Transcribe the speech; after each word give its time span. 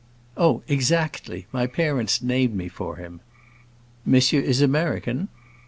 "Oh, 0.35 0.63
exactly; 0.67 1.45
my 1.51 1.67
parents 1.67 2.23
named 2.23 2.55
me 2.55 2.69
for 2.69 2.95
him." 2.95 3.19
"Monsieur 4.03 4.39
is 4.41 4.59
American?" 4.59 5.27